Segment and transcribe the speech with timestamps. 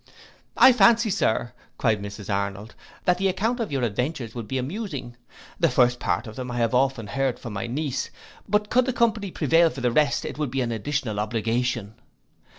[0.57, 2.73] '—'I fancy, Sir,' cried Mrs Arnold,
[3.05, 5.15] 'that the account of your adventures would be amusing:
[5.59, 8.09] the first part of them I have often heard from my niece;
[8.49, 11.93] but could the company prevail for the rest, it would be an additional obligation.